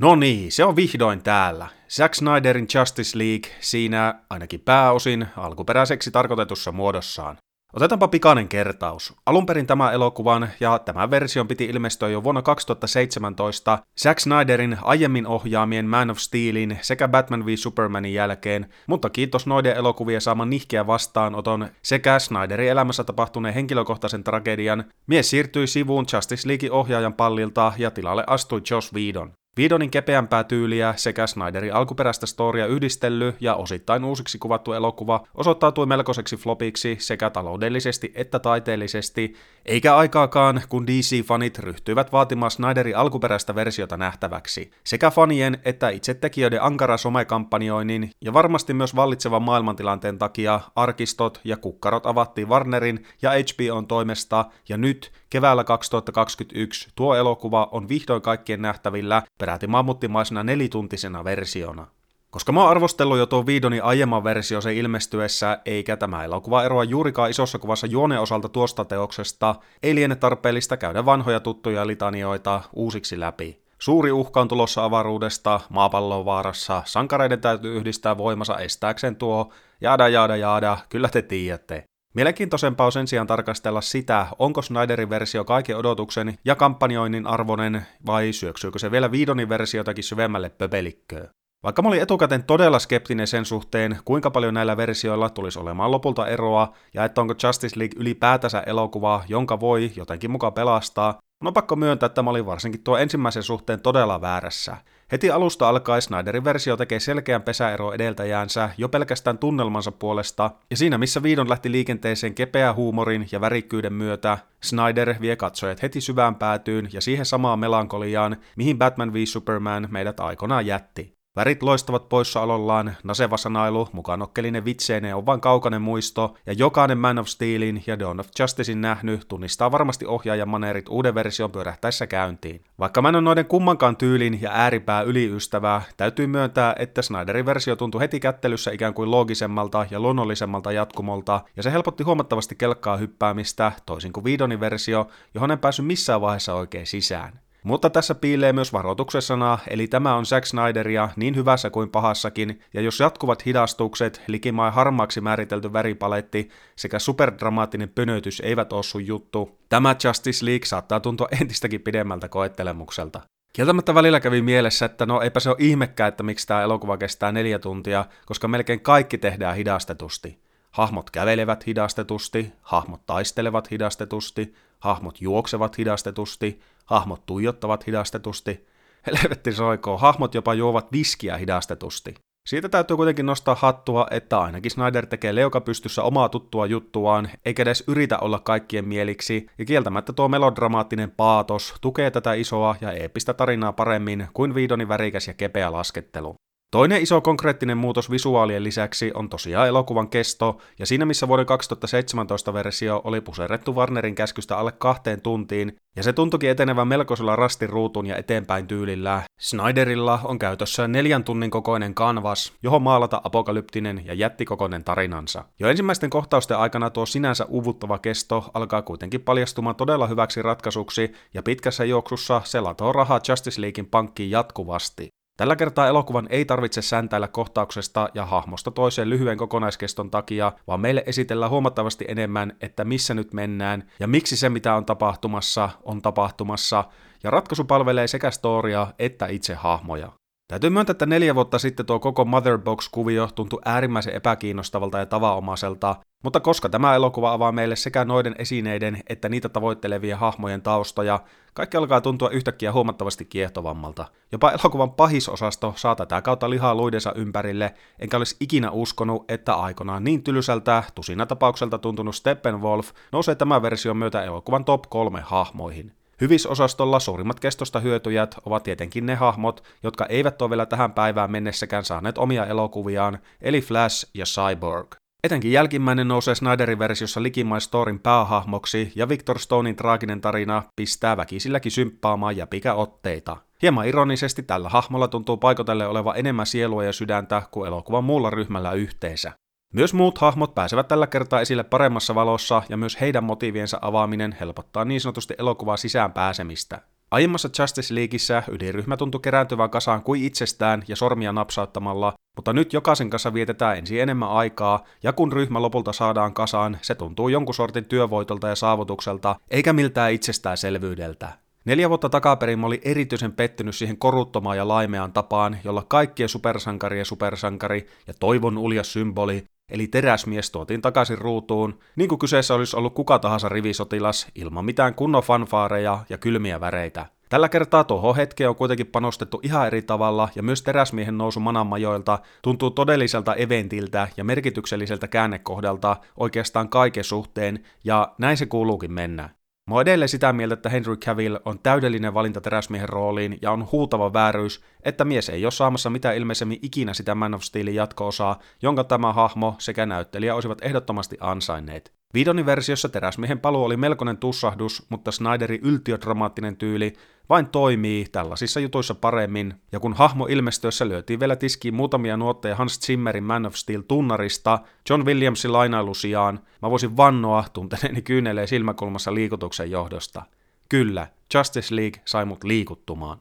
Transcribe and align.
No 0.00 0.14
niin, 0.16 0.52
se 0.52 0.64
on 0.64 0.76
vihdoin 0.76 1.22
täällä. 1.22 1.68
Zack 1.90 2.14
Snyderin 2.14 2.66
Justice 2.74 3.18
League 3.18 3.50
siinä 3.60 4.14
ainakin 4.30 4.60
pääosin 4.60 5.26
alkuperäiseksi 5.36 6.10
tarkoitetussa 6.10 6.72
muodossaan. 6.72 7.36
Otetaanpa 7.72 8.08
pikainen 8.08 8.48
kertaus. 8.48 9.14
Alun 9.26 9.46
perin 9.46 9.66
tämä 9.66 9.92
elokuvan 9.92 10.48
ja 10.60 10.78
tämän 10.78 11.10
version 11.10 11.48
piti 11.48 11.64
ilmestyä 11.64 12.08
jo 12.08 12.24
vuonna 12.24 12.42
2017 12.42 13.78
Zack 14.02 14.18
Snyderin 14.18 14.78
aiemmin 14.82 15.26
ohjaamien 15.26 15.86
Man 15.86 16.10
of 16.10 16.18
Steelin 16.18 16.78
sekä 16.82 17.08
Batman 17.08 17.46
v 17.46 17.48
Supermanin 17.56 18.14
jälkeen, 18.14 18.66
mutta 18.86 19.10
kiitos 19.10 19.46
noiden 19.46 19.76
elokuvien 19.76 20.20
saaman 20.20 20.50
nihkeä 20.50 20.86
vastaanoton 20.86 21.68
sekä 21.82 22.18
Snyderin 22.18 22.70
elämässä 22.70 23.04
tapahtuneen 23.04 23.54
henkilökohtaisen 23.54 24.24
tragedian, 24.24 24.84
mies 25.06 25.30
siirtyi 25.30 25.66
sivuun 25.66 26.06
Justice 26.12 26.48
League 26.48 26.70
ohjaajan 26.70 27.14
pallilta 27.14 27.72
ja 27.78 27.90
tilalle 27.90 28.24
astui 28.26 28.60
Josh 28.70 28.94
Whedon. 28.94 29.32
Viidonin 29.56 29.90
kepeämpää 29.90 30.44
tyyliä 30.44 30.94
sekä 30.96 31.26
Snyderin 31.26 31.74
alkuperäistä 31.74 32.26
storia 32.26 32.66
yhdistelly 32.66 33.34
ja 33.40 33.54
osittain 33.54 34.04
uusiksi 34.04 34.38
kuvattu 34.38 34.72
elokuva 34.72 35.26
osoittautui 35.34 35.86
melkoiseksi 35.86 36.36
flopiksi 36.36 36.96
sekä 37.00 37.30
taloudellisesti 37.30 38.12
että 38.14 38.38
taiteellisesti, 38.38 39.34
eikä 39.66 39.96
aikaakaan 39.96 40.62
kun 40.68 40.86
DC-fanit 40.86 41.58
ryhtyivät 41.58 42.12
vaatimaan 42.12 42.50
Snyderin 42.50 42.96
alkuperäistä 42.96 43.54
versiota 43.54 43.96
nähtäväksi. 43.96 44.70
Sekä 44.84 45.10
fanien 45.10 45.58
että 45.64 45.88
itse 45.88 46.14
tekijöiden 46.14 46.62
ankara 46.62 46.96
somekampanjoinnin 46.96 48.10
ja 48.20 48.32
varmasti 48.32 48.74
myös 48.74 48.96
vallitsevan 48.96 49.42
maailmantilanteen 49.42 50.18
takia 50.18 50.60
arkistot 50.76 51.40
ja 51.44 51.56
kukkarot 51.56 52.06
avattiin 52.06 52.48
Warnerin 52.48 53.06
ja 53.22 53.30
HBOn 53.30 53.86
toimesta 53.86 54.44
ja 54.68 54.76
nyt 54.76 55.12
keväällä 55.30 55.64
2021 55.64 56.88
tuo 56.94 57.14
elokuva 57.14 57.68
on 57.72 57.88
vihdoin 57.88 58.22
kaikkien 58.22 58.62
nähtävillä 58.62 59.22
peräti 59.40 59.66
mammuttimaisena 59.66 60.42
nelituntisena 60.42 61.24
versiona. 61.24 61.86
Koska 62.30 62.52
mä 62.52 62.60
oon 62.60 62.70
arvostellut 62.70 63.18
jo 63.18 63.26
tuon 63.26 63.46
Viidonin 63.46 63.82
aiemman 63.82 64.24
versio 64.24 64.60
sen 64.60 64.74
ilmestyessä, 64.74 65.58
eikä 65.64 65.96
tämä 65.96 66.24
elokuva 66.24 66.64
eroa 66.64 66.84
juurikaan 66.84 67.30
isossa 67.30 67.58
kuvassa 67.58 67.86
juoneen 67.86 68.20
osalta 68.20 68.48
tuosta 68.48 68.84
teoksesta, 68.84 69.54
ei 69.82 69.94
liene 69.94 70.16
tarpeellista 70.16 70.76
käydä 70.76 71.04
vanhoja 71.04 71.40
tuttuja 71.40 71.86
litanioita 71.86 72.60
uusiksi 72.72 73.20
läpi. 73.20 73.62
Suuri 73.78 74.12
uhka 74.12 74.40
on 74.40 74.48
tulossa 74.48 74.84
avaruudesta, 74.84 75.60
maapallo 75.68 76.18
on 76.18 76.24
vaarassa, 76.24 76.82
sankareiden 76.84 77.40
täytyy 77.40 77.76
yhdistää 77.76 78.18
voimansa 78.18 78.58
estääkseen 78.58 79.16
tuo, 79.16 79.52
jaada 79.80 80.08
jaada 80.08 80.36
jaada, 80.36 80.78
kyllä 80.88 81.08
te 81.08 81.22
tiedätte. 81.22 81.89
Mielenkiintoisempaa 82.14 82.86
on 82.86 82.92
sen 82.92 83.06
sijaan 83.06 83.26
tarkastella 83.26 83.80
sitä, 83.80 84.26
onko 84.38 84.62
Snyderin 84.62 85.10
versio 85.10 85.44
kaiken 85.44 85.76
odotuksen 85.76 86.38
ja 86.44 86.54
kampanjoinnin 86.54 87.26
arvoinen 87.26 87.86
vai 88.06 88.32
syöksyykö 88.32 88.78
se 88.78 88.90
vielä 88.90 89.10
Viidonin 89.10 89.48
versiotakin 89.48 90.04
syvemmälle 90.04 90.48
pöpelikköön. 90.48 91.28
Vaikka 91.62 91.82
mä 91.82 91.88
olin 91.88 92.02
etukäteen 92.02 92.44
todella 92.44 92.78
skeptinen 92.78 93.26
sen 93.26 93.44
suhteen, 93.44 93.98
kuinka 94.04 94.30
paljon 94.30 94.54
näillä 94.54 94.76
versioilla 94.76 95.30
tulisi 95.30 95.58
olemaan 95.58 95.90
lopulta 95.90 96.26
eroa, 96.26 96.72
ja 96.94 97.04
että 97.04 97.20
onko 97.20 97.34
Justice 97.42 97.78
League 97.78 98.00
ylipäätänsä 98.00 98.60
elokuva, 98.60 99.24
jonka 99.28 99.60
voi 99.60 99.90
jotenkin 99.96 100.30
mukaan 100.30 100.52
pelastaa, 100.52 101.18
on 101.44 101.54
pakko 101.54 101.76
myöntää, 101.76 102.06
että 102.06 102.22
mä 102.22 102.30
olin 102.30 102.46
varsinkin 102.46 102.84
tuo 102.84 102.98
ensimmäisen 102.98 103.42
suhteen 103.42 103.80
todella 103.80 104.20
väärässä. 104.20 104.76
Heti 105.12 105.30
alusta 105.30 105.68
alkaen 105.68 106.02
Snyderin 106.02 106.44
versio 106.44 106.76
tekee 106.76 107.00
selkeän 107.00 107.42
pesäero 107.42 107.92
edeltäjäänsä 107.92 108.70
jo 108.78 108.88
pelkästään 108.88 109.38
tunnelmansa 109.38 109.92
puolesta, 109.92 110.50
ja 110.70 110.76
siinä 110.76 110.98
missä 110.98 111.22
Viidon 111.22 111.48
lähti 111.48 111.72
liikenteeseen 111.72 112.34
kepeä 112.34 112.72
huumorin 112.72 113.28
ja 113.32 113.40
värikkyyden 113.40 113.92
myötä, 113.92 114.38
Snyder 114.62 115.14
vie 115.20 115.36
katsojat 115.36 115.82
heti 115.82 116.00
syvään 116.00 116.34
päätyyn 116.34 116.88
ja 116.92 117.00
siihen 117.00 117.26
samaan 117.26 117.58
melankoliaan, 117.58 118.36
mihin 118.56 118.78
Batman 118.78 119.12
v 119.12 119.16
Superman 119.24 119.88
meidät 119.90 120.20
aikoinaan 120.20 120.66
jätti. 120.66 121.19
Värit 121.36 121.62
loistavat 121.62 122.08
poissaolollaan, 122.08 122.96
naseva 123.04 123.36
sanailu, 123.36 123.88
mukanokkelinen 123.92 124.64
vitseineen 124.64 125.16
on 125.16 125.26
vain 125.26 125.40
kaukainen 125.40 125.82
muisto, 125.82 126.34
ja 126.46 126.52
jokainen 126.52 126.98
Man 126.98 127.18
of 127.18 127.26
Steelin 127.26 127.82
ja 127.86 127.98
Dawn 127.98 128.20
of 128.20 128.28
Justicein 128.38 128.80
nähnyt 128.80 129.28
tunnistaa 129.28 129.72
varmasti 129.72 130.06
ohjaajan 130.06 130.48
maneerit 130.48 130.88
uuden 130.88 131.14
version 131.14 131.50
pyörähtäessä 131.50 132.06
käyntiin. 132.06 132.64
Vaikka 132.78 133.02
mä 133.02 133.08
en 133.08 133.14
ole 133.14 133.22
noiden 133.22 133.46
kummankaan 133.46 133.96
tyylin 133.96 134.42
ja 134.42 134.50
ääripää 134.52 135.02
yliystävää, 135.02 135.82
täytyy 135.96 136.26
myöntää, 136.26 136.74
että 136.78 137.02
Snyderin 137.02 137.46
versio 137.46 137.76
tuntui 137.76 138.00
heti 138.00 138.20
kättelyssä 138.20 138.70
ikään 138.70 138.94
kuin 138.94 139.10
loogisemmalta 139.10 139.86
ja 139.90 140.00
luonnollisemmalta 140.00 140.72
jatkumolta, 140.72 141.40
ja 141.56 141.62
se 141.62 141.72
helpotti 141.72 142.04
huomattavasti 142.04 142.54
kelkkaa 142.56 142.96
hyppäämistä, 142.96 143.72
toisin 143.86 144.12
kuin 144.12 144.24
Viidonin 144.24 144.60
versio, 144.60 145.08
johon 145.34 145.50
en 145.50 145.58
päässyt 145.58 145.86
missään 145.86 146.20
vaiheessa 146.20 146.54
oikein 146.54 146.86
sisään. 146.86 147.40
Mutta 147.64 147.90
tässä 147.90 148.14
piilee 148.14 148.52
myös 148.52 148.72
varoituksessana, 148.72 149.58
eli 149.68 149.86
tämä 149.86 150.14
on 150.14 150.26
Zack 150.26 150.46
Snyderia 150.46 151.08
niin 151.16 151.36
hyvässä 151.36 151.70
kuin 151.70 151.90
pahassakin, 151.90 152.60
ja 152.74 152.80
jos 152.80 153.00
jatkuvat 153.00 153.46
hidastukset, 153.46 154.22
likimain 154.26 154.72
harmaaksi 154.72 155.20
määritelty 155.20 155.72
väripaletti 155.72 156.48
sekä 156.76 156.98
superdramaattinen 156.98 157.88
pönötys 157.88 158.40
eivät 158.40 158.72
ole 158.72 158.82
sun 158.82 159.06
juttu, 159.06 159.58
tämä 159.68 159.96
Justice 160.04 160.44
League 160.44 160.66
saattaa 160.66 161.00
tuntua 161.00 161.28
entistäkin 161.40 161.80
pidemmältä 161.80 162.28
koettelemukselta. 162.28 163.20
Kieltämättä 163.52 163.94
välillä 163.94 164.20
kävi 164.20 164.42
mielessä, 164.42 164.86
että 164.86 165.06
no 165.06 165.20
eipä 165.20 165.40
se 165.40 165.48
ole 165.48 165.56
ihmekään, 165.60 166.08
että 166.08 166.22
miksi 166.22 166.46
tämä 166.46 166.62
elokuva 166.62 166.96
kestää 166.96 167.32
neljä 167.32 167.58
tuntia, 167.58 168.04
koska 168.26 168.48
melkein 168.48 168.80
kaikki 168.80 169.18
tehdään 169.18 169.56
hidastetusti. 169.56 170.38
Hahmot 170.70 171.10
kävelevät 171.10 171.66
hidastetusti, 171.66 172.52
hahmot 172.62 173.06
taistelevat 173.06 173.70
hidastetusti, 173.70 174.54
hahmot 174.78 175.20
juoksevat 175.20 175.78
hidastetusti, 175.78 176.60
hahmot 176.90 177.26
tuijottavat 177.26 177.86
hidastetusti, 177.86 178.66
helvetti 179.06 179.52
soikoo, 179.52 179.98
hahmot 179.98 180.34
jopa 180.34 180.54
juovat 180.54 180.92
viskiä 180.92 181.36
hidastetusti. 181.36 182.14
Siitä 182.48 182.68
täytyy 182.68 182.96
kuitenkin 182.96 183.26
nostaa 183.26 183.54
hattua, 183.54 184.06
että 184.10 184.40
ainakin 184.40 184.70
Snyder 184.70 185.06
tekee 185.06 185.34
leukapystyssä 185.34 186.02
omaa 186.02 186.28
tuttua 186.28 186.66
juttuaan, 186.66 187.30
eikä 187.44 187.62
edes 187.62 187.84
yritä 187.88 188.18
olla 188.18 188.38
kaikkien 188.38 188.88
mieliksi, 188.88 189.46
ja 189.58 189.64
kieltämättä 189.64 190.12
tuo 190.12 190.28
melodramaattinen 190.28 191.10
paatos 191.10 191.74
tukee 191.80 192.10
tätä 192.10 192.32
isoa 192.32 192.76
ja 192.80 192.92
eeppistä 192.92 193.34
tarinaa 193.34 193.72
paremmin 193.72 194.28
kuin 194.34 194.54
Viidonin 194.54 194.88
värikäs 194.88 195.28
ja 195.28 195.34
kepeä 195.34 195.72
laskettelu. 195.72 196.34
Toinen 196.70 197.02
iso 197.02 197.20
konkreettinen 197.20 197.78
muutos 197.78 198.10
visuaalien 198.10 198.64
lisäksi 198.64 199.10
on 199.14 199.28
tosiaan 199.28 199.68
elokuvan 199.68 200.08
kesto, 200.08 200.58
ja 200.78 200.86
siinä 200.86 201.06
missä 201.06 201.28
vuoden 201.28 201.46
2017 201.46 202.52
versio 202.52 203.00
oli 203.04 203.20
puserrettu 203.20 203.74
Warnerin 203.74 204.14
käskystä 204.14 204.58
alle 204.58 204.72
kahteen 204.72 205.20
tuntiin, 205.20 205.76
ja 205.96 206.02
se 206.02 206.12
tuntuikin 206.12 206.50
etenevän 206.50 206.88
melkoisella 206.88 207.36
rastiruutun 207.36 208.06
ja 208.06 208.16
eteenpäin 208.16 208.66
tyylillä, 208.66 209.22
Snyderilla 209.40 210.20
on 210.24 210.38
käytössä 210.38 210.88
neljän 210.88 211.24
tunnin 211.24 211.50
kokoinen 211.50 211.94
kanvas, 211.94 212.52
johon 212.62 212.82
maalata 212.82 213.20
apokalyptinen 213.24 214.02
ja 214.06 214.14
jättikokoinen 214.14 214.84
tarinansa. 214.84 215.44
Jo 215.60 215.68
ensimmäisten 215.68 216.10
kohtausten 216.10 216.58
aikana 216.58 216.90
tuo 216.90 217.06
sinänsä 217.06 217.46
uvuttava 217.52 217.98
kesto 217.98 218.50
alkaa 218.54 218.82
kuitenkin 218.82 219.20
paljastumaan 219.20 219.76
todella 219.76 220.06
hyväksi 220.06 220.42
ratkaisuksi, 220.42 221.12
ja 221.34 221.42
pitkässä 221.42 221.84
juoksussa 221.84 222.40
se 222.44 222.60
latoo 222.60 222.92
rahaa 222.92 223.20
Justice 223.28 223.60
Leaguein 223.60 223.86
pankkiin 223.86 224.30
jatkuvasti. 224.30 225.19
Tällä 225.40 225.56
kertaa 225.56 225.86
elokuvan 225.86 226.26
ei 226.30 226.44
tarvitse 226.44 226.82
säntäillä 226.82 227.28
kohtauksesta 227.28 228.08
ja 228.14 228.26
hahmosta 228.26 228.70
toiseen 228.70 229.10
lyhyen 229.10 229.38
kokonaiskeston 229.38 230.10
takia, 230.10 230.52
vaan 230.66 230.80
meille 230.80 231.02
esitellään 231.06 231.50
huomattavasti 231.50 232.04
enemmän, 232.08 232.56
että 232.60 232.84
missä 232.84 233.14
nyt 233.14 233.32
mennään 233.32 233.90
ja 234.00 234.06
miksi 234.06 234.36
se 234.36 234.48
mitä 234.48 234.74
on 234.74 234.86
tapahtumassa 234.86 235.70
on 235.82 236.02
tapahtumassa, 236.02 236.84
ja 237.22 237.30
ratkaisu 237.30 237.64
palvelee 237.64 238.06
sekä 238.06 238.30
storia 238.30 238.86
että 238.98 239.26
itse 239.26 239.54
hahmoja. 239.54 240.12
Täytyy 240.50 240.70
myöntää, 240.70 240.92
että 240.92 241.06
neljä 241.06 241.34
vuotta 241.34 241.58
sitten 241.58 241.86
tuo 241.86 242.00
koko 242.00 242.24
Motherbox-kuvio 242.24 243.28
tuntui 243.34 243.60
äärimmäisen 243.64 244.14
epäkiinnostavalta 244.14 244.98
ja 244.98 245.06
tavanomaiselta, 245.06 245.96
mutta 246.24 246.40
koska 246.40 246.68
tämä 246.68 246.94
elokuva 246.94 247.32
avaa 247.32 247.52
meille 247.52 247.76
sekä 247.76 248.04
noiden 248.04 248.34
esineiden 248.38 249.02
että 249.08 249.28
niitä 249.28 249.48
tavoittelevien 249.48 250.18
hahmojen 250.18 250.62
taustoja, 250.62 251.20
kaikki 251.54 251.76
alkaa 251.76 252.00
tuntua 252.00 252.30
yhtäkkiä 252.30 252.72
huomattavasti 252.72 253.24
kiehtovammalta. 253.24 254.04
Jopa 254.32 254.50
elokuvan 254.50 254.92
pahisosasto 254.92 255.72
saa 255.76 255.96
tätä 255.96 256.22
kautta 256.22 256.50
lihaa 256.50 256.74
luidensa 256.74 257.12
ympärille, 257.16 257.74
enkä 257.98 258.16
olisi 258.16 258.36
ikinä 258.40 258.70
uskonut, 258.70 259.30
että 259.30 259.54
aikanaan 259.54 260.04
niin 260.04 260.22
tylsältä, 260.22 260.82
tusina 260.94 261.26
tapaukselta 261.26 261.78
tuntunut 261.78 262.14
Steppenwolf 262.14 262.90
nousee 263.12 263.34
tämän 263.34 263.62
version 263.62 263.96
myötä 263.96 264.22
elokuvan 264.22 264.64
top 264.64 264.82
kolme 264.88 265.20
hahmoihin. 265.20 265.99
Hyvisosastolla 266.20 267.00
suurimmat 267.00 267.40
kestosta 267.40 267.80
hyötyjät 267.80 268.34
ovat 268.46 268.62
tietenkin 268.62 269.06
ne 269.06 269.14
hahmot, 269.14 269.64
jotka 269.82 270.06
eivät 270.06 270.42
ole 270.42 270.50
vielä 270.50 270.66
tähän 270.66 270.92
päivään 270.92 271.30
mennessäkään 271.30 271.84
saaneet 271.84 272.18
omia 272.18 272.46
elokuviaan, 272.46 273.18
eli 273.42 273.60
Flash 273.60 274.10
ja 274.14 274.24
Cyborg. 274.24 274.94
Etenkin 275.24 275.52
jälkimmäinen 275.52 276.08
nousee 276.08 276.34
Snyderin 276.34 276.78
versiossa 276.78 277.22
Likimai 277.22 277.60
Storin 277.60 277.98
päähahmoksi, 277.98 278.92
ja 278.94 279.08
Victor 279.08 279.38
Stonein 279.38 279.76
traaginen 279.76 280.20
tarina 280.20 280.62
pistää 280.76 281.16
väkisilläkin 281.16 281.72
symppaamaan 281.72 282.36
jäpikä 282.36 282.74
otteita. 282.74 283.36
Hieman 283.62 283.86
ironisesti 283.86 284.42
tällä 284.42 284.68
hahmolla 284.68 285.08
tuntuu 285.08 285.36
paikotelle 285.36 285.86
oleva 285.86 286.14
enemmän 286.14 286.46
sielua 286.46 286.84
ja 286.84 286.92
sydäntä 286.92 287.42
kuin 287.50 287.68
elokuvan 287.68 288.04
muulla 288.04 288.30
ryhmällä 288.30 288.72
yhteensä. 288.72 289.32
Myös 289.74 289.94
muut 289.94 290.18
hahmot 290.18 290.54
pääsevät 290.54 290.88
tällä 290.88 291.06
kertaa 291.06 291.40
esille 291.40 291.62
paremmassa 291.62 292.14
valossa 292.14 292.62
ja 292.68 292.76
myös 292.76 293.00
heidän 293.00 293.24
motiiviensa 293.24 293.78
avaaminen 293.82 294.36
helpottaa 294.40 294.84
niin 294.84 295.00
sanotusti 295.00 295.34
elokuvaa 295.38 295.76
sisään 295.76 296.12
pääsemistä. 296.12 296.80
Aiemmassa 297.10 297.48
Justice 297.58 297.94
Leagueissä 297.94 298.42
ydinryhmä 298.50 298.96
tuntui 298.96 299.20
kerääntyvän 299.20 299.70
kasaan 299.70 300.02
kuin 300.02 300.24
itsestään 300.24 300.82
ja 300.88 300.96
sormia 300.96 301.32
napsauttamalla, 301.32 302.12
mutta 302.36 302.52
nyt 302.52 302.72
jokaisen 302.72 303.10
kanssa 303.10 303.34
vietetään 303.34 303.78
ensin 303.78 304.00
enemmän 304.00 304.30
aikaa, 304.30 304.84
ja 305.02 305.12
kun 305.12 305.32
ryhmä 305.32 305.62
lopulta 305.62 305.92
saadaan 305.92 306.34
kasaan, 306.34 306.78
se 306.82 306.94
tuntuu 306.94 307.28
jonkun 307.28 307.54
sortin 307.54 307.84
työvoitolta 307.84 308.48
ja 308.48 308.56
saavutukselta, 308.56 309.36
eikä 309.50 309.72
miltään 309.72 310.12
itsestäänselvyydeltä. 310.12 311.32
Neljä 311.64 311.88
vuotta 311.88 312.08
takaperin 312.08 312.58
mä 312.58 312.66
olin 312.66 312.80
erityisen 312.84 313.32
pettynyt 313.32 313.74
siihen 313.74 313.96
koruttomaan 313.96 314.56
ja 314.56 314.68
laimeaan 314.68 315.12
tapaan, 315.12 315.58
jolla 315.64 315.84
kaikkien 315.88 316.28
supersankari 316.28 316.98
ja 316.98 317.04
supersankari 317.04 317.86
ja 318.06 318.14
toivon 318.20 318.58
uljas 318.58 318.92
symboli, 318.92 319.44
eli 319.70 319.86
teräsmies 319.86 320.50
tuotiin 320.50 320.82
takaisin 320.82 321.18
ruutuun, 321.18 321.78
niin 321.96 322.08
kuin 322.08 322.18
kyseessä 322.18 322.54
olisi 322.54 322.76
ollut 322.76 322.94
kuka 322.94 323.18
tahansa 323.18 323.48
rivisotilas, 323.48 324.26
ilman 324.34 324.64
mitään 324.64 324.94
kunnon 324.94 325.22
fanfaareja 325.22 325.98
ja 326.08 326.18
kylmiä 326.18 326.60
väreitä. 326.60 327.06
Tällä 327.28 327.48
kertaa 327.48 327.84
tuohon 327.84 328.16
hetkeen 328.16 328.50
on 328.50 328.56
kuitenkin 328.56 328.86
panostettu 328.86 329.40
ihan 329.42 329.66
eri 329.66 329.82
tavalla 329.82 330.28
ja 330.34 330.42
myös 330.42 330.62
teräsmiehen 330.62 331.18
nousu 331.18 331.40
mananmajoilta 331.40 332.18
tuntuu 332.42 332.70
todelliselta 332.70 333.34
eventiltä 333.34 334.08
ja 334.16 334.24
merkitykselliseltä 334.24 335.08
käännekohdalta 335.08 335.96
oikeastaan 336.16 336.68
kaiken 336.68 337.04
suhteen 337.04 337.64
ja 337.84 338.14
näin 338.18 338.36
se 338.36 338.46
kuuluukin 338.46 338.92
mennä. 338.92 339.39
Mä 339.70 339.74
oon 339.74 339.82
edelleen 339.82 340.08
sitä 340.08 340.32
mieltä, 340.32 340.54
että 340.54 340.68
Henry 340.68 340.96
Cavill 340.96 341.36
on 341.44 341.58
täydellinen 341.58 342.14
valinta 342.14 342.40
teräsmiehen 342.40 342.88
rooliin 342.88 343.38
ja 343.42 343.52
on 343.52 343.68
huutava 343.72 344.12
vääryys, 344.12 344.60
että 344.82 345.04
mies 345.04 345.28
ei 345.28 345.44
ole 345.44 345.50
saamassa 345.50 345.90
mitään 345.90 346.16
ilmeisemmin 346.16 346.58
ikinä 346.62 346.94
sitä 346.94 347.14
Man 347.14 347.34
of 347.34 347.42
Steelin 347.42 347.74
jatko-osaa, 347.74 348.38
jonka 348.62 348.84
tämä 348.84 349.12
hahmo 349.12 349.54
sekä 349.58 349.86
näyttelijä 349.86 350.34
olisivat 350.34 350.58
ehdottomasti 350.62 351.16
ansainneet. 351.20 351.92
Viidonin 352.14 352.46
versiossa 352.46 352.88
teräsmiehen 352.88 353.40
paluu 353.40 353.64
oli 353.64 353.76
melkoinen 353.76 354.16
tussahdus, 354.16 354.86
mutta 354.88 355.12
Snyderin 355.12 355.60
yltiödramaattinen 355.62 356.56
tyyli 356.56 356.92
vain 357.30 357.46
toimii 357.46 358.06
tällaisissa 358.12 358.60
jutuissa 358.60 358.94
paremmin, 358.94 359.54
ja 359.72 359.80
kun 359.80 359.92
hahmo 359.92 360.26
ilmestyessä 360.26 360.88
lyötiin 360.88 361.20
vielä 361.20 361.36
tiskiin 361.36 361.74
muutamia 361.74 362.16
nuotteja 362.16 362.56
Hans 362.56 362.80
Zimmerin 362.80 363.24
Man 363.24 363.46
of 363.46 363.54
Steel 363.54 363.82
tunnarista 363.88 364.58
John 364.90 365.04
Williamsin 365.04 365.52
lainailu 365.52 365.94
sijaan, 365.94 366.40
mä 366.62 366.70
voisin 366.70 366.96
vannoa 366.96 367.44
tunteneeni 367.52 368.02
kyynelee 368.02 368.46
silmäkulmassa 368.46 369.14
liikutuksen 369.14 369.70
johdosta. 369.70 370.22
Kyllä, 370.68 371.06
Justice 371.34 371.76
League 371.76 372.02
sai 372.04 372.24
mut 372.24 372.44
liikuttumaan. 372.44 373.18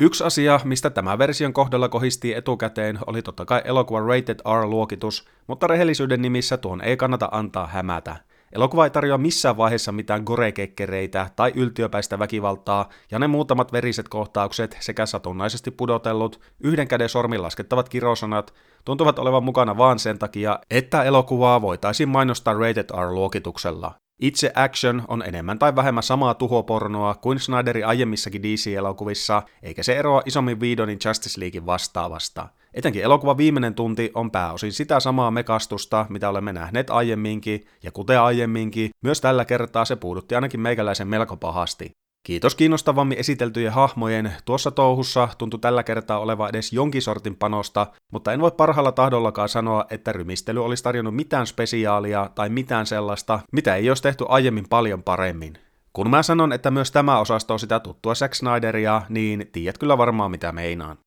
Yksi 0.00 0.24
asia, 0.24 0.60
mistä 0.64 0.90
tämä 0.90 1.18
version 1.18 1.52
kohdalla 1.52 1.88
kohisti 1.88 2.34
etukäteen, 2.34 2.98
oli 3.06 3.22
totta 3.22 3.44
kai 3.44 3.62
elokuvan 3.64 4.06
Rated 4.06 4.40
R-luokitus, 4.40 5.28
mutta 5.46 5.66
rehellisyyden 5.66 6.22
nimissä 6.22 6.56
tuon 6.56 6.80
ei 6.80 6.96
kannata 6.96 7.28
antaa 7.32 7.66
hämätä. 7.66 8.16
Elokuva 8.52 8.84
ei 8.84 8.90
tarjoa 8.90 9.18
missään 9.18 9.56
vaiheessa 9.56 9.92
mitään 9.92 10.22
gorekekkereitä 10.24 11.30
tai 11.36 11.52
yltiöpäistä 11.54 12.18
väkivaltaa, 12.18 12.88
ja 13.10 13.18
ne 13.18 13.26
muutamat 13.26 13.72
veriset 13.72 14.08
kohtaukset 14.08 14.76
sekä 14.80 15.06
satunnaisesti 15.06 15.70
pudotellut, 15.70 16.40
yhden 16.60 16.88
käden 16.88 17.08
sormin 17.08 17.42
laskettavat 17.42 17.88
kirosanat 17.88 18.54
tuntuvat 18.84 19.18
olevan 19.18 19.44
mukana 19.44 19.76
vaan 19.76 19.98
sen 19.98 20.18
takia, 20.18 20.58
että 20.70 21.02
elokuvaa 21.02 21.62
voitaisiin 21.62 22.08
mainostaa 22.08 22.54
Rated 22.54 22.90
R-luokituksella. 22.90 24.01
Itse 24.22 24.52
action 24.54 25.02
on 25.08 25.22
enemmän 25.26 25.58
tai 25.58 25.76
vähemmän 25.76 26.02
samaa 26.02 26.34
tuhopornoa 26.34 27.14
kuin 27.14 27.40
Snyderin 27.40 27.86
aiemmissakin 27.86 28.42
DC-elokuvissa, 28.42 29.42
eikä 29.62 29.82
se 29.82 29.96
eroa 29.96 30.22
isommin 30.26 30.60
Viidonin 30.60 30.98
Justice 31.04 31.40
Leaguein 31.40 31.66
vastaavasta. 31.66 32.48
Etenkin 32.74 33.02
elokuva 33.02 33.36
viimeinen 33.36 33.74
tunti 33.74 34.10
on 34.14 34.30
pääosin 34.30 34.72
sitä 34.72 35.00
samaa 35.00 35.30
mekastusta, 35.30 36.06
mitä 36.08 36.28
olemme 36.28 36.52
nähneet 36.52 36.90
aiemminkin, 36.90 37.66
ja 37.82 37.92
kuten 37.92 38.20
aiemminkin, 38.20 38.90
myös 39.04 39.20
tällä 39.20 39.44
kertaa 39.44 39.84
se 39.84 39.96
puudutti 39.96 40.34
ainakin 40.34 40.60
meikäläisen 40.60 41.08
melko 41.08 41.36
pahasti. 41.36 41.90
Kiitos 42.26 42.54
kiinnostavammin 42.54 43.18
esiteltyjen 43.18 43.72
hahmojen, 43.72 44.32
tuossa 44.44 44.70
touhussa 44.70 45.28
tuntui 45.38 45.60
tällä 45.60 45.82
kertaa 45.82 46.18
oleva 46.18 46.48
edes 46.48 46.72
jonkin 46.72 47.02
sortin 47.02 47.36
panosta, 47.36 47.86
mutta 48.10 48.32
en 48.32 48.40
voi 48.40 48.50
parhaalla 48.50 48.92
tahdollakaan 48.92 49.48
sanoa, 49.48 49.84
että 49.90 50.12
rymistely 50.12 50.64
olisi 50.64 50.82
tarjonnut 50.82 51.14
mitään 51.16 51.46
spesiaalia 51.46 52.30
tai 52.34 52.48
mitään 52.48 52.86
sellaista, 52.86 53.40
mitä 53.52 53.76
ei 53.76 53.90
olisi 53.90 54.02
tehty 54.02 54.24
aiemmin 54.28 54.68
paljon 54.68 55.02
paremmin. 55.02 55.58
Kun 55.92 56.10
mä 56.10 56.22
sanon, 56.22 56.52
että 56.52 56.70
myös 56.70 56.90
tämä 56.90 57.18
osasto 57.18 57.52
on 57.54 57.60
sitä 57.60 57.80
tuttua 57.80 58.14
Zack 58.14 58.34
Snyderia, 58.34 59.02
niin 59.08 59.48
tiedät 59.52 59.78
kyllä 59.78 59.98
varmaan 59.98 60.30
mitä 60.30 60.52
meinaan. 60.52 60.98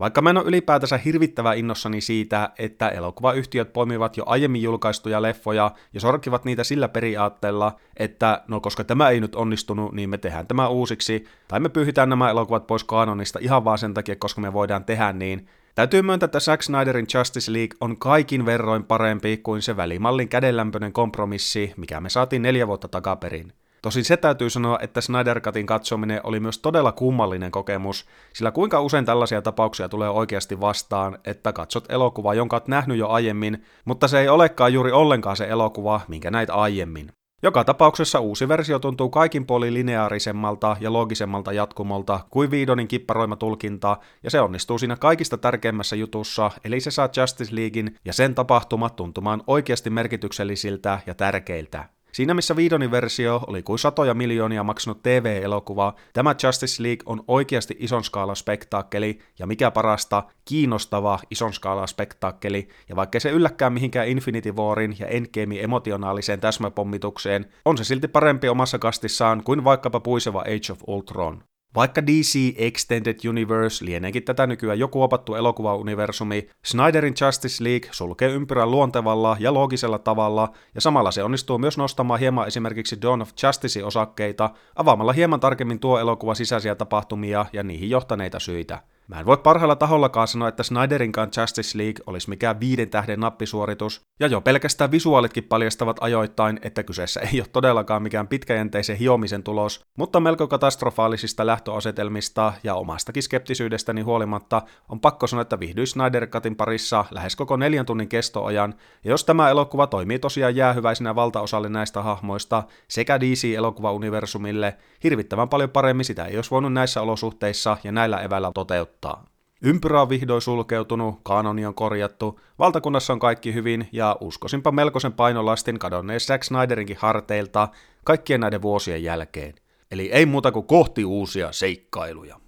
Vaikka 0.00 0.22
mä 0.22 0.30
en 0.30 0.36
ole 0.36 0.46
ylipäätänsä 0.46 0.98
hirvittävä 0.98 1.52
innossani 1.52 2.00
siitä, 2.00 2.50
että 2.58 2.88
elokuvayhtiöt 2.88 3.72
poimivat 3.72 4.16
jo 4.16 4.24
aiemmin 4.26 4.62
julkaistuja 4.62 5.22
leffoja 5.22 5.70
ja 5.94 6.00
sorkivat 6.00 6.44
niitä 6.44 6.64
sillä 6.64 6.88
periaatteella, 6.88 7.76
että 7.96 8.42
no 8.48 8.60
koska 8.60 8.84
tämä 8.84 9.08
ei 9.08 9.20
nyt 9.20 9.34
onnistunut, 9.34 9.92
niin 9.92 10.10
me 10.10 10.18
tehdään 10.18 10.46
tämä 10.46 10.68
uusiksi, 10.68 11.24
tai 11.48 11.60
me 11.60 11.68
pyyhitään 11.68 12.08
nämä 12.08 12.30
elokuvat 12.30 12.66
pois 12.66 12.84
kanonista 12.84 13.38
ihan 13.42 13.64
vaan 13.64 13.78
sen 13.78 13.94
takia, 13.94 14.16
koska 14.16 14.40
me 14.40 14.52
voidaan 14.52 14.84
tehdä 14.84 15.12
niin, 15.12 15.48
Täytyy 15.74 16.02
myöntää, 16.02 16.24
että 16.24 16.40
Zack 16.40 16.62
Snyderin 16.62 17.06
Justice 17.14 17.52
League 17.52 17.76
on 17.80 17.96
kaikin 17.96 18.46
verroin 18.46 18.84
parempi 18.84 19.36
kuin 19.36 19.62
se 19.62 19.76
välimallin 19.76 20.28
kädenlämpöinen 20.28 20.92
kompromissi, 20.92 21.74
mikä 21.76 22.00
me 22.00 22.10
saatiin 22.10 22.42
neljä 22.42 22.66
vuotta 22.66 22.88
takaperin. 22.88 23.52
Tosin 23.82 24.04
se 24.04 24.16
täytyy 24.16 24.50
sanoa, 24.50 24.78
että 24.82 25.00
Snyder 25.00 25.40
Cutin 25.40 25.66
katsominen 25.66 26.20
oli 26.24 26.40
myös 26.40 26.58
todella 26.58 26.92
kummallinen 26.92 27.50
kokemus, 27.50 28.06
sillä 28.32 28.50
kuinka 28.50 28.80
usein 28.80 29.04
tällaisia 29.04 29.42
tapauksia 29.42 29.88
tulee 29.88 30.10
oikeasti 30.10 30.60
vastaan, 30.60 31.18
että 31.24 31.52
katsot 31.52 31.92
elokuvaa, 31.92 32.34
jonka 32.34 32.56
olet 32.56 32.68
nähnyt 32.68 32.98
jo 32.98 33.08
aiemmin, 33.08 33.64
mutta 33.84 34.08
se 34.08 34.20
ei 34.20 34.28
olekaan 34.28 34.72
juuri 34.72 34.92
ollenkaan 34.92 35.36
se 35.36 35.44
elokuva, 35.44 36.00
minkä 36.08 36.30
näit 36.30 36.50
aiemmin. 36.50 37.12
Joka 37.42 37.64
tapauksessa 37.64 38.20
uusi 38.20 38.48
versio 38.48 38.78
tuntuu 38.78 39.10
kaikin 39.10 39.46
puolin 39.46 39.74
lineaarisemmalta 39.74 40.76
ja 40.80 40.92
loogisemmalta 40.92 41.52
jatkumolta 41.52 42.20
kuin 42.30 42.50
Viidonin 42.50 42.88
kipparoima 42.88 43.36
tulkinta, 43.36 43.96
ja 44.22 44.30
se 44.30 44.40
onnistuu 44.40 44.78
siinä 44.78 44.96
kaikista 44.96 45.38
tärkeimmässä 45.38 45.96
jutussa, 45.96 46.50
eli 46.64 46.80
se 46.80 46.90
saa 46.90 47.08
Justice 47.16 47.54
Leaguein 47.54 47.96
ja 48.04 48.12
sen 48.12 48.34
tapahtumat 48.34 48.96
tuntumaan 48.96 49.42
oikeasti 49.46 49.90
merkityksellisiltä 49.90 51.00
ja 51.06 51.14
tärkeiltä. 51.14 51.99
Siinä 52.12 52.34
missä 52.34 52.56
Viidonin 52.56 52.90
versio 52.90 53.40
oli 53.46 53.62
kuin 53.62 53.78
satoja 53.78 54.14
miljoonia 54.14 54.62
maksanut 54.62 55.02
TV-elokuva, 55.02 55.94
tämä 56.12 56.34
Justice 56.42 56.82
League 56.82 57.02
on 57.06 57.24
oikeasti 57.28 57.76
ison 57.78 58.04
skaalan 58.04 58.36
spektaakkeli, 58.36 59.18
ja 59.38 59.46
mikä 59.46 59.70
parasta, 59.70 60.22
kiinnostava 60.44 61.18
ison 61.30 61.52
skaalan 61.52 61.88
spektaakkeli, 61.88 62.68
ja 62.88 62.96
vaikka 62.96 63.20
se 63.20 63.30
ylläkään 63.30 63.72
mihinkään 63.72 64.08
Infinity 64.08 64.52
Warin 64.52 64.96
ja 64.98 65.06
Endgamein 65.06 65.64
emotionaaliseen 65.64 66.40
täsmäpommitukseen, 66.40 67.46
on 67.64 67.78
se 67.78 67.84
silti 67.84 68.08
parempi 68.08 68.48
omassa 68.48 68.78
kastissaan 68.78 69.44
kuin 69.44 69.64
vaikkapa 69.64 70.00
puiseva 70.00 70.40
Age 70.40 70.72
of 70.72 70.80
Ultron. 70.86 71.49
Vaikka 71.74 72.06
DC 72.06 72.54
Extended 72.56 73.18
Universe 73.28 73.84
lieneekin 73.84 74.22
tätä 74.22 74.46
nykyään 74.46 74.78
joku 74.78 75.02
opattu 75.02 75.34
elokuvauniversumi, 75.34 76.48
Snyderin 76.64 77.14
Justice 77.20 77.64
League 77.64 77.88
sulkee 77.92 78.28
ympyrän 78.28 78.70
luontevalla 78.70 79.36
ja 79.40 79.54
loogisella 79.54 79.98
tavalla, 79.98 80.52
ja 80.74 80.80
samalla 80.80 81.10
se 81.10 81.22
onnistuu 81.22 81.58
myös 81.58 81.78
nostamaan 81.78 82.20
hieman 82.20 82.46
esimerkiksi 82.46 83.02
Dawn 83.02 83.22
of 83.22 83.30
Justice-osakkeita, 83.42 84.50
avaamalla 84.76 85.12
hieman 85.12 85.40
tarkemmin 85.40 85.80
tuo 85.80 85.98
elokuva 85.98 86.34
sisäisiä 86.34 86.74
tapahtumia 86.74 87.46
ja 87.52 87.62
niihin 87.62 87.90
johtaneita 87.90 88.38
syitä. 88.38 88.82
Mä 89.10 89.20
en 89.20 89.26
voi 89.26 89.36
parhaalla 89.36 89.76
tahollakaan 89.76 90.28
sanoa, 90.28 90.48
että 90.48 90.62
Snyderinkaan 90.62 91.30
Justice 91.40 91.78
League 91.78 92.04
olisi 92.06 92.28
mikään 92.28 92.60
viiden 92.60 92.90
tähden 92.90 93.20
nappisuoritus, 93.20 94.00
ja 94.20 94.26
jo 94.26 94.40
pelkästään 94.40 94.90
visuaalitkin 94.90 95.44
paljastavat 95.44 95.96
ajoittain, 96.00 96.60
että 96.62 96.82
kyseessä 96.82 97.20
ei 97.20 97.40
ole 97.40 97.48
todellakaan 97.52 98.02
mikään 98.02 98.28
pitkäjänteisen 98.28 98.96
hiomisen 98.96 99.42
tulos, 99.42 99.84
mutta 99.98 100.20
melko 100.20 100.48
katastrofaalisista 100.48 101.46
lähtöasetelmista 101.46 102.52
ja 102.64 102.74
omastakin 102.74 103.22
skeptisyydestäni 103.22 104.02
huolimatta 104.02 104.62
on 104.88 105.00
pakko 105.00 105.26
sanoa, 105.26 105.42
että 105.42 105.60
vihdyin 105.60 105.86
Snyder 105.86 106.26
Cutin 106.26 106.56
parissa 106.56 107.04
lähes 107.10 107.36
koko 107.36 107.56
neljän 107.56 107.86
tunnin 107.86 108.08
kestoajan, 108.08 108.74
ja 109.04 109.10
jos 109.10 109.24
tämä 109.24 109.50
elokuva 109.50 109.86
toimii 109.86 110.18
tosiaan 110.18 110.56
jäähyväisenä 110.56 111.14
valtaosalle 111.14 111.68
näistä 111.68 112.02
hahmoista 112.02 112.62
sekä 112.88 113.20
DC-elokuvauniversumille, 113.20 114.76
hirvittävän 115.04 115.48
paljon 115.48 115.70
paremmin 115.70 116.04
sitä 116.04 116.24
ei 116.24 116.36
olisi 116.36 116.50
voinut 116.50 116.72
näissä 116.72 117.02
olosuhteissa 117.02 117.76
ja 117.84 117.92
näillä 117.92 118.20
eväillä 118.20 118.50
toteuttaa 118.54 118.99
odottaa. 119.06 119.24
Ympyrä 119.62 120.02
on 120.02 120.08
vihdoin 120.08 120.42
sulkeutunut, 120.42 121.20
kanoni 121.22 121.66
on 121.66 121.74
korjattu, 121.74 122.40
valtakunnassa 122.58 123.12
on 123.12 123.18
kaikki 123.18 123.54
hyvin 123.54 123.88
ja 123.92 124.16
uskoisinpa 124.20 124.72
melkoisen 124.72 125.12
painolastin 125.12 125.78
kadonneen 125.78 126.20
Zack 126.20 126.42
Snyderinkin 126.42 126.96
harteilta 127.00 127.68
kaikkien 128.04 128.40
näiden 128.40 128.62
vuosien 128.62 129.02
jälkeen. 129.02 129.54
Eli 129.90 130.12
ei 130.12 130.26
muuta 130.26 130.52
kuin 130.52 130.66
kohti 130.66 131.04
uusia 131.04 131.52
seikkailuja. 131.52 132.40